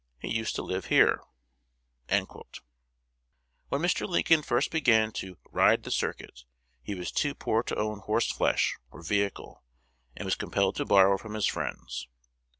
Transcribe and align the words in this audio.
He 0.17 0.35
used 0.35 0.55
to 0.55 0.63
live 0.63 0.85
here." 0.85 1.21
When 2.09 2.25
Mr. 3.81 4.09
Lincoln 4.09 4.41
first 4.41 4.71
began 4.71 5.11
to 5.11 5.37
"ride 5.51 5.83
the 5.83 5.91
circuit," 5.91 6.43
he 6.81 6.95
was 6.95 7.11
too 7.11 7.35
poor 7.35 7.61
to 7.61 7.75
own 7.77 7.99
horseflesh 7.99 8.79
or 8.89 9.03
vehicle, 9.03 9.61
and 10.17 10.25
was 10.25 10.33
compelled 10.33 10.75
to 10.77 10.85
borrow 10.85 11.19
from 11.19 11.35
his 11.35 11.45
friends. 11.45 12.07